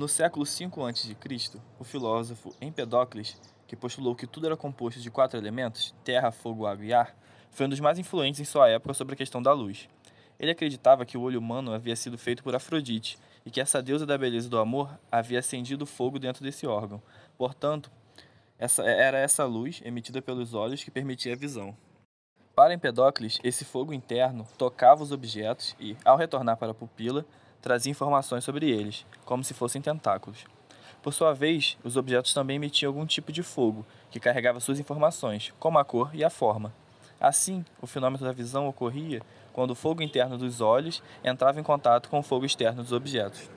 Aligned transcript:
No 0.00 0.08
século 0.08 0.46
V 0.46 0.64
a.C., 0.88 1.60
o 1.78 1.84
filósofo 1.84 2.54
Empedocles, 2.58 3.38
que 3.66 3.76
postulou 3.76 4.14
que 4.14 4.26
tudo 4.26 4.46
era 4.46 4.56
composto 4.56 4.98
de 4.98 5.10
quatro 5.10 5.38
elementos, 5.38 5.94
terra, 6.02 6.32
fogo, 6.32 6.66
água 6.66 6.86
e 6.86 6.94
ar, 6.94 7.14
foi 7.50 7.66
um 7.66 7.68
dos 7.68 7.80
mais 7.80 7.98
influentes 7.98 8.40
em 8.40 8.44
sua 8.46 8.70
época 8.70 8.94
sobre 8.94 9.12
a 9.12 9.16
questão 9.16 9.42
da 9.42 9.52
luz. 9.52 9.90
Ele 10.38 10.52
acreditava 10.52 11.04
que 11.04 11.18
o 11.18 11.20
olho 11.20 11.38
humano 11.38 11.74
havia 11.74 11.94
sido 11.94 12.16
feito 12.16 12.42
por 12.42 12.54
Afrodite 12.54 13.18
e 13.44 13.50
que 13.50 13.60
essa 13.60 13.82
deusa 13.82 14.06
da 14.06 14.16
beleza 14.16 14.46
e 14.46 14.50
do 14.50 14.58
amor 14.58 14.88
havia 15.12 15.40
acendido 15.40 15.84
fogo 15.84 16.18
dentro 16.18 16.42
desse 16.42 16.66
órgão. 16.66 17.02
Portanto, 17.36 17.90
essa, 18.58 18.82
era 18.84 19.18
essa 19.18 19.44
luz 19.44 19.82
emitida 19.84 20.22
pelos 20.22 20.54
olhos 20.54 20.82
que 20.82 20.90
permitia 20.90 21.34
a 21.34 21.36
visão. 21.36 21.76
Para 22.56 22.72
Empedocles, 22.72 23.38
esse 23.44 23.66
fogo 23.66 23.92
interno 23.92 24.48
tocava 24.56 25.02
os 25.02 25.12
objetos 25.12 25.76
e, 25.78 25.94
ao 26.06 26.16
retornar 26.16 26.56
para 26.56 26.70
a 26.70 26.74
pupila, 26.74 27.26
trazia 27.60 27.90
informações 27.90 28.44
sobre 28.44 28.70
eles, 28.70 29.06
como 29.24 29.44
se 29.44 29.54
fossem 29.54 29.82
tentáculos. 29.82 30.44
Por 31.02 31.14
sua 31.14 31.32
vez, 31.32 31.78
os 31.82 31.96
objetos 31.96 32.34
também 32.34 32.56
emitiam 32.56 32.90
algum 32.90 33.06
tipo 33.06 33.32
de 33.32 33.42
fogo, 33.42 33.86
que 34.10 34.20
carregava 34.20 34.60
suas 34.60 34.78
informações, 34.78 35.52
como 35.58 35.78
a 35.78 35.84
cor 35.84 36.10
e 36.14 36.22
a 36.22 36.30
forma. 36.30 36.74
Assim, 37.18 37.64
o 37.80 37.86
fenômeno 37.86 38.24
da 38.24 38.32
visão 38.32 38.66
ocorria 38.66 39.22
quando 39.52 39.72
o 39.72 39.74
fogo 39.74 40.02
interno 40.02 40.38
dos 40.38 40.60
olhos 40.60 41.02
entrava 41.22 41.60
em 41.60 41.62
contato 41.62 42.08
com 42.08 42.18
o 42.18 42.22
fogo 42.22 42.46
externo 42.46 42.82
dos 42.82 42.92
objetos. 42.92 43.50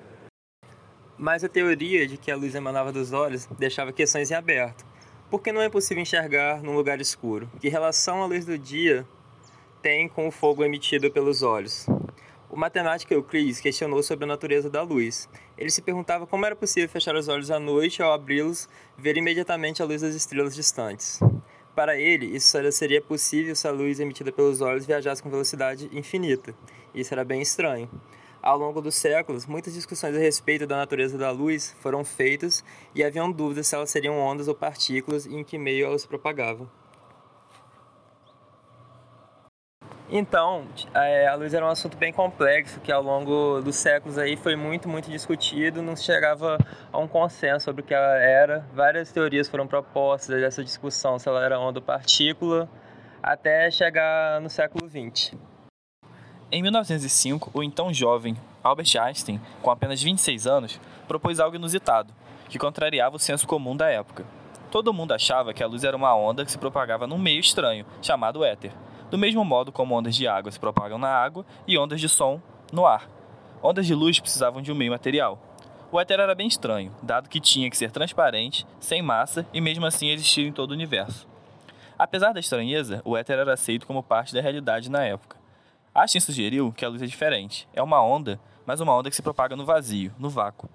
Mas 1.17 1.43
a 1.43 1.49
teoria 1.49 2.07
de 2.07 2.17
que 2.17 2.31
a 2.31 2.35
luz 2.35 2.55
emanava 2.55 2.91
dos 2.91 3.13
olhos 3.13 3.45
deixava 3.57 3.93
questões 3.93 4.31
em 4.31 4.35
aberto. 4.35 4.85
Por 5.29 5.41
que 5.41 5.51
não 5.51 5.61
é 5.61 5.69
possível 5.69 6.01
enxergar 6.01 6.61
num 6.61 6.75
lugar 6.75 6.99
escuro? 6.99 7.49
Que 7.59 7.69
relação 7.69 8.21
a 8.21 8.25
luz 8.25 8.45
do 8.45 8.57
dia 8.57 9.05
tem 9.81 10.07
com 10.07 10.27
o 10.27 10.31
fogo 10.31 10.63
emitido 10.63 11.11
pelos 11.11 11.41
olhos? 11.41 11.87
O 12.53 12.55
matemático 12.55 13.11
Euclides 13.11 13.59
questionou 13.59 14.03
sobre 14.03 14.25
a 14.25 14.27
natureza 14.27 14.69
da 14.69 14.83
luz. 14.83 15.27
Ele 15.57 15.71
se 15.71 15.81
perguntava 15.81 16.27
como 16.27 16.45
era 16.45 16.55
possível 16.55 16.87
fechar 16.87 17.15
os 17.15 17.27
olhos 17.27 17.49
à 17.49 17.59
noite 17.59 17.97
e, 17.97 18.03
ao 18.03 18.13
abri-los, 18.13 18.69
ver 18.95 19.17
imediatamente 19.17 19.81
a 19.81 19.85
luz 19.85 20.01
das 20.03 20.13
estrelas 20.13 20.53
distantes. 20.53 21.19
Para 21.75 21.97
ele, 21.97 22.27
isso 22.27 22.55
seria 22.71 23.01
possível 23.01 23.55
se 23.55 23.67
a 23.67 23.71
luz 23.71 23.99
emitida 23.99 24.31
pelos 24.31 24.61
olhos 24.61 24.85
viajasse 24.85 25.23
com 25.23 25.31
velocidade 25.31 25.89
infinita. 25.91 26.53
Isso 26.93 27.11
era 27.11 27.25
bem 27.25 27.41
estranho. 27.41 27.89
Ao 28.39 28.55
longo 28.55 28.81
dos 28.81 28.93
séculos, 28.93 29.47
muitas 29.47 29.73
discussões 29.73 30.15
a 30.15 30.19
respeito 30.19 30.67
da 30.67 30.77
natureza 30.77 31.17
da 31.17 31.31
luz 31.31 31.75
foram 31.81 32.05
feitas 32.05 32.63
e 32.93 33.03
haviam 33.03 33.31
dúvidas 33.31 33.65
se 33.65 33.73
elas 33.73 33.89
seriam 33.89 34.19
ondas 34.19 34.47
ou 34.47 34.53
partículas 34.53 35.25
e 35.25 35.33
em 35.33 35.43
que 35.43 35.57
meio 35.57 35.87
elas 35.87 36.03
se 36.03 36.07
propagavam. 36.07 36.69
Então, 40.15 40.67
é, 40.93 41.27
a 41.27 41.33
luz 41.33 41.55
era 41.55 41.65
um 41.65 41.69
assunto 41.69 41.97
bem 41.97 42.13
complexo 42.13 42.79
que 42.81 42.91
ao 42.91 43.01
longo 43.01 43.59
dos 43.61 43.75
séculos 43.75 44.15
aí 44.19 44.37
foi 44.37 44.55
muito, 44.55 44.87
muito 44.87 45.09
discutido, 45.09 45.81
não 45.81 45.95
se 45.95 46.03
chegava 46.03 46.55
a 46.91 46.99
um 46.99 47.07
consenso 47.07 47.65
sobre 47.65 47.81
o 47.81 47.83
que 47.83 47.95
ela 47.95 48.17
era. 48.17 48.63
Várias 48.75 49.11
teorias 49.11 49.49
foram 49.49 49.65
propostas 49.65 50.39
dessa 50.39 50.63
discussão, 50.63 51.17
se 51.17 51.27
ela 51.27 51.43
era 51.43 51.59
onda 51.59 51.79
ou 51.79 51.83
partícula, 51.83 52.69
até 53.23 53.71
chegar 53.71 54.39
no 54.39 54.51
século 54.51 54.87
XX. 54.87 55.33
Em 56.51 56.61
1905, 56.61 57.49
o 57.51 57.63
então 57.63 57.91
jovem 57.91 58.37
Albert 58.63 58.95
Einstein, 59.01 59.41
com 59.63 59.71
apenas 59.71 59.99
26 59.99 60.45
anos, 60.45 60.79
propôs 61.07 61.39
algo 61.39 61.55
inusitado, 61.55 62.13
que 62.49 62.59
contrariava 62.59 63.15
o 63.15 63.19
senso 63.19 63.47
comum 63.47 63.75
da 63.75 63.89
época. 63.89 64.23
Todo 64.69 64.93
mundo 64.93 65.11
achava 65.11 65.55
que 65.55 65.63
a 65.63 65.67
luz 65.67 65.83
era 65.83 65.97
uma 65.97 66.15
onda 66.15 66.45
que 66.45 66.51
se 66.51 66.57
propagava 66.59 67.07
num 67.07 67.17
meio 67.17 67.39
estranho, 67.39 67.83
chamado 67.99 68.45
éter 68.45 68.71
do 69.13 69.17
mesmo 69.19 69.45
modo 69.45 69.71
como 69.71 69.93
ondas 69.93 70.15
de 70.15 70.27
água 70.27 70.51
se 70.51 70.59
propagam 70.59 70.97
na 70.97 71.07
água 71.07 71.45
e 71.67 71.77
ondas 71.77 72.01
de 72.01 72.09
som 72.09 72.41
no 72.71 72.83
ar. 72.83 73.07
Ondas 73.61 73.85
de 73.85 73.93
luz 73.93 74.19
precisavam 74.19 74.59
de 74.59 74.71
um 74.71 74.75
meio 74.75 74.89
material. 74.89 75.39
O 75.91 75.99
éter 75.99 76.19
era 76.19 76.33
bem 76.33 76.47
estranho, 76.47 76.91
dado 77.03 77.29
que 77.29 77.39
tinha 77.39 77.69
que 77.69 77.77
ser 77.77 77.91
transparente, 77.91 78.65
sem 78.79 79.03
massa 79.03 79.45
e 79.53 79.61
mesmo 79.61 79.85
assim 79.85 80.09
existir 80.09 80.47
em 80.47 80.51
todo 80.51 80.71
o 80.71 80.73
universo. 80.73 81.27
Apesar 81.95 82.33
da 82.33 82.39
estranheza, 82.39 83.03
o 83.05 83.15
éter 83.15 83.37
era 83.37 83.53
aceito 83.53 83.85
como 83.85 84.01
parte 84.01 84.33
da 84.33 84.41
realidade 84.41 84.89
na 84.89 85.03
época. 85.03 85.37
Einstein 85.93 86.19
sugeriu 86.19 86.73
que 86.75 86.83
a 86.83 86.89
luz 86.89 87.03
é 87.03 87.05
diferente. 87.05 87.69
É 87.71 87.83
uma 87.83 88.01
onda, 88.03 88.39
mas 88.65 88.81
uma 88.81 88.97
onda 88.97 89.11
que 89.11 89.15
se 89.15 89.21
propaga 89.21 89.55
no 89.55 89.63
vazio, 89.63 90.11
no 90.17 90.27
vácuo. 90.27 90.67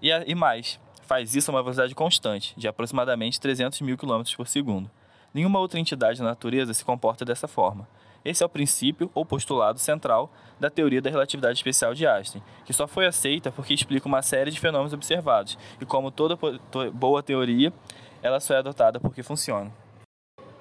E, 0.00 0.10
e 0.10 0.34
mais, 0.36 0.78
faz 1.02 1.34
isso 1.34 1.50
a 1.50 1.54
uma 1.54 1.60
velocidade 1.60 1.92
constante, 1.92 2.54
de 2.56 2.68
aproximadamente 2.68 3.40
300 3.40 3.80
mil 3.80 3.98
km 3.98 4.22
por 4.36 4.46
segundo. 4.46 4.88
Nenhuma 5.34 5.58
outra 5.58 5.80
entidade 5.80 6.20
da 6.20 6.24
natureza 6.24 6.72
se 6.72 6.84
comporta 6.84 7.24
dessa 7.24 7.48
forma. 7.48 7.88
Esse 8.24 8.44
é 8.44 8.46
o 8.46 8.48
princípio 8.48 9.10
ou 9.12 9.26
postulado 9.26 9.80
central 9.80 10.32
da 10.60 10.70
teoria 10.70 11.02
da 11.02 11.10
relatividade 11.10 11.58
especial 11.58 11.92
de 11.92 12.06
Einstein, 12.06 12.40
que 12.64 12.72
só 12.72 12.86
foi 12.86 13.04
aceita 13.04 13.50
porque 13.50 13.74
explica 13.74 14.06
uma 14.06 14.22
série 14.22 14.52
de 14.52 14.60
fenômenos 14.60 14.92
observados, 14.92 15.58
e 15.80 15.84
como 15.84 16.12
toda 16.12 16.38
boa 16.92 17.22
teoria, 17.22 17.72
ela 18.22 18.38
só 18.38 18.54
é 18.54 18.58
adotada 18.58 19.00
porque 19.00 19.24
funciona. 19.24 19.72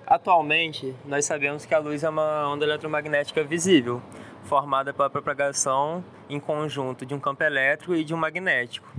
Atualmente, 0.07 0.93
nós 1.05 1.23
sabemos 1.23 1.65
que 1.65 1.73
a 1.75 1.79
luz 1.79 2.03
é 2.03 2.09
uma 2.09 2.49
onda 2.49 2.65
eletromagnética 2.65 3.43
visível, 3.43 4.01
formada 4.43 4.91
pela 4.91 5.09
propagação 5.09 6.03
em 6.27 6.39
conjunto 6.39 7.05
de 7.05 7.13
um 7.13 7.19
campo 7.19 7.43
elétrico 7.43 7.95
e 7.95 8.03
de 8.03 8.13
um 8.13 8.17
magnético. 8.17 8.91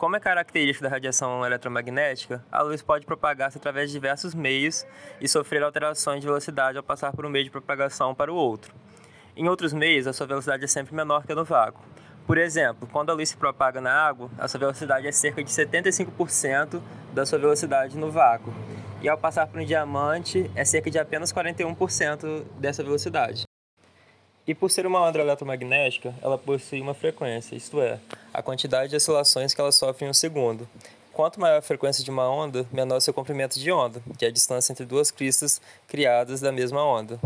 Como 0.00 0.16
é 0.16 0.18
característica 0.18 0.88
da 0.88 0.94
radiação 0.94 1.44
eletromagnética, 1.44 2.42
a 2.50 2.62
luz 2.62 2.80
pode 2.80 3.04
propagar-se 3.04 3.58
através 3.58 3.90
de 3.90 3.92
diversos 3.92 4.34
meios 4.34 4.86
e 5.20 5.28
sofrer 5.28 5.62
alterações 5.62 6.22
de 6.22 6.26
velocidade 6.26 6.78
ao 6.78 6.82
passar 6.82 7.12
por 7.12 7.26
um 7.26 7.28
meio 7.28 7.44
de 7.44 7.50
propagação 7.50 8.14
para 8.14 8.32
o 8.32 8.34
outro. 8.34 8.74
Em 9.36 9.46
outros 9.46 9.74
meios, 9.74 10.06
a 10.06 10.14
sua 10.14 10.26
velocidade 10.26 10.64
é 10.64 10.66
sempre 10.66 10.94
menor 10.94 11.26
que 11.26 11.32
a 11.32 11.34
no 11.34 11.44
vácuo. 11.44 11.84
Por 12.26 12.38
exemplo, 12.38 12.88
quando 12.90 13.10
a 13.10 13.12
luz 13.12 13.28
se 13.28 13.36
propaga 13.36 13.78
na 13.78 13.92
água, 13.92 14.30
a 14.38 14.48
sua 14.48 14.60
velocidade 14.60 15.06
é 15.06 15.12
cerca 15.12 15.44
de 15.44 15.50
75% 15.50 16.80
da 17.12 17.26
sua 17.26 17.38
velocidade 17.38 17.98
no 17.98 18.10
vácuo. 18.10 18.54
E 19.02 19.08
ao 19.08 19.18
passar 19.18 19.48
por 19.48 19.60
um 19.60 19.64
diamante, 19.66 20.50
é 20.54 20.64
cerca 20.64 20.90
de 20.90 20.98
apenas 20.98 21.30
41% 21.30 22.46
dessa 22.58 22.82
velocidade. 22.82 23.49
E 24.50 24.54
por 24.54 24.68
ser 24.68 24.84
uma 24.84 25.00
onda 25.00 25.20
eletromagnética, 25.20 26.12
ela 26.20 26.36
possui 26.36 26.80
uma 26.80 26.92
frequência, 26.92 27.54
isto 27.54 27.80
é, 27.80 28.00
a 28.34 28.42
quantidade 28.42 28.90
de 28.90 28.96
oscilações 28.96 29.54
que 29.54 29.60
ela 29.60 29.70
sofre 29.70 30.04
em 30.04 30.08
um 30.08 30.12
segundo. 30.12 30.68
Quanto 31.12 31.38
maior 31.38 31.58
a 31.58 31.62
frequência 31.62 32.02
de 32.02 32.10
uma 32.10 32.28
onda, 32.28 32.66
menor 32.72 32.98
seu 32.98 33.14
comprimento 33.14 33.60
de 33.60 33.70
onda, 33.70 34.02
que 34.18 34.24
é 34.24 34.28
a 34.28 34.32
distância 34.32 34.72
entre 34.72 34.84
duas 34.84 35.12
cristas 35.12 35.62
criadas 35.86 36.40
da 36.40 36.50
mesma 36.50 36.84
onda. 36.84 37.20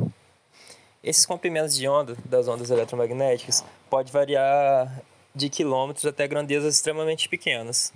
Esses 1.03 1.25
comprimentos 1.25 1.75
de 1.75 1.89
onda 1.89 2.15
das 2.27 2.47
ondas 2.47 2.71
eletromagnéticas 2.71 3.65
pode 3.89 4.13
variar 4.13 5.01
de 5.35 5.49
quilômetros 5.49 6.05
até 6.05 6.29
grandezas 6.29 6.75
extremamente 6.75 7.27
pequenas. 7.31 7.91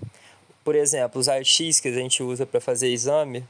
Por 0.65 0.75
exemplo, 0.75 1.21
os 1.21 1.27
raios-x 1.27 1.81
que 1.81 1.89
a 1.89 1.93
gente 1.93 2.23
usa 2.23 2.47
para 2.47 2.63
fazer 2.63 2.89
exame 2.89 3.45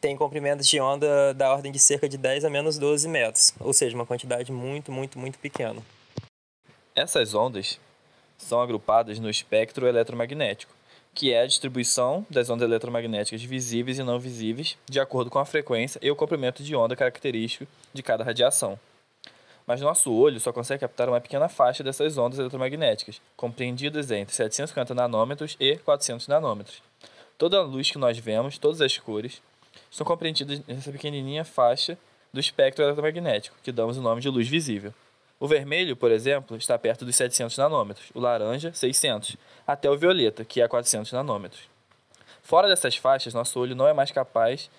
tem 0.00 0.16
comprimentos 0.16 0.66
de 0.66 0.80
onda 0.80 1.34
da 1.34 1.52
ordem 1.52 1.72
de 1.72 1.78
cerca 1.78 2.08
de 2.08 2.16
10 2.16 2.44
a 2.44 2.50
menos 2.50 2.78
12 2.78 3.08
metros, 3.08 3.54
ou 3.60 3.72
seja, 3.72 3.94
uma 3.94 4.06
quantidade 4.06 4.52
muito, 4.52 4.92
muito, 4.92 5.18
muito 5.18 5.38
pequena. 5.38 5.82
Essas 6.94 7.34
ondas 7.34 7.78
são 8.36 8.60
agrupadas 8.60 9.18
no 9.18 9.28
espectro 9.28 9.86
eletromagnético, 9.86 10.72
que 11.14 11.32
é 11.32 11.42
a 11.42 11.46
distribuição 11.46 12.24
das 12.30 12.48
ondas 12.48 12.68
eletromagnéticas 12.68 13.42
visíveis 13.42 13.98
e 13.98 14.02
não 14.02 14.20
visíveis 14.20 14.76
de 14.88 15.00
acordo 15.00 15.30
com 15.30 15.38
a 15.38 15.44
frequência 15.44 15.98
e 16.02 16.10
o 16.10 16.16
comprimento 16.16 16.62
de 16.62 16.76
onda 16.76 16.94
característico 16.94 17.66
de 17.92 18.02
cada 18.02 18.22
radiação. 18.22 18.78
Mas 19.66 19.80
nosso 19.80 20.12
olho 20.12 20.40
só 20.40 20.52
consegue 20.52 20.80
captar 20.80 21.08
uma 21.08 21.20
pequena 21.20 21.48
faixa 21.48 21.84
dessas 21.84 22.16
ondas 22.16 22.38
eletromagnéticas, 22.38 23.20
compreendidas 23.36 24.10
entre 24.10 24.34
750 24.34 24.94
nanômetros 24.94 25.56
e 25.60 25.76
400 25.76 26.26
nanômetros. 26.28 26.82
Toda 27.36 27.58
a 27.58 27.62
luz 27.62 27.90
que 27.90 27.98
nós 27.98 28.16
vemos, 28.16 28.56
todas 28.56 28.80
as 28.80 28.96
cores, 28.96 29.42
são 29.90 30.06
compreendidas 30.06 30.60
nessa 30.66 30.90
pequenininha 30.92 31.44
faixa 31.44 31.98
do 32.32 32.40
espectro 32.40 32.84
eletromagnético, 32.84 33.56
que 33.62 33.72
damos 33.72 33.96
o 33.96 34.02
nome 34.02 34.20
de 34.20 34.28
luz 34.28 34.48
visível. 34.48 34.92
O 35.40 35.46
vermelho, 35.46 35.96
por 35.96 36.10
exemplo, 36.10 36.56
está 36.56 36.76
perto 36.78 37.04
dos 37.04 37.14
700 37.14 37.56
nanômetros, 37.56 38.10
o 38.12 38.20
laranja, 38.20 38.72
600, 38.72 39.36
até 39.66 39.88
o 39.88 39.96
violeta, 39.96 40.44
que 40.44 40.60
é 40.60 40.66
400 40.66 41.12
nanômetros. 41.12 41.62
Fora 42.42 42.68
dessas 42.68 42.96
faixas, 42.96 43.34
nosso 43.34 43.60
olho 43.60 43.76
não 43.76 43.86
é 43.86 43.92
mais 43.92 44.10
capaz 44.10 44.70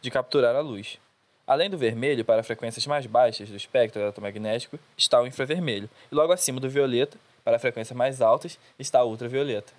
de 0.00 0.10
capturar 0.10 0.56
a 0.56 0.60
luz. 0.60 0.98
Além 1.46 1.70
do 1.70 1.78
vermelho, 1.78 2.24
para 2.24 2.42
frequências 2.42 2.86
mais 2.86 3.06
baixas 3.06 3.48
do 3.48 3.56
espectro 3.56 4.02
eletromagnético, 4.02 4.78
está 4.96 5.20
o 5.20 5.26
infravermelho, 5.26 5.88
e 6.10 6.14
logo 6.14 6.32
acima 6.32 6.60
do 6.60 6.68
violeta, 6.68 7.16
para 7.44 7.58
frequências 7.58 7.96
mais 7.96 8.20
altas, 8.20 8.58
está 8.78 9.02
o 9.02 9.10
ultravioleta. 9.10 9.72